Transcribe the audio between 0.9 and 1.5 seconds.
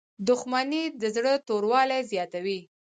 د زړه